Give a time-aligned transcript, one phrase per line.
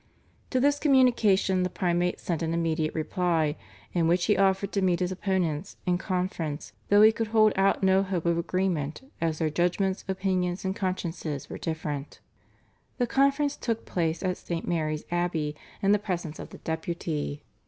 [0.49, 3.55] To this communication the Primate sent an immediate reply,
[3.93, 7.83] in which he offered to meet his opponents in conference, though he could hold out
[7.83, 12.19] no hope of agreement, as their "judgments, opinions, and consciences were different."
[12.97, 14.67] The conference took place at St.
[14.67, 17.43] Mary's Abbey in the presence of the Deputy.